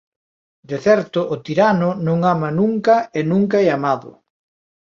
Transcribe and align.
De 0.69 0.77
certo 0.85 1.19
o 1.33 1.35
tirano 1.45 1.89
non 2.07 2.17
ama 2.33 2.49
nunca 2.59 2.95
e 3.19 3.21
nunca 3.31 3.57
é 3.65 3.67
amado. 3.77 4.11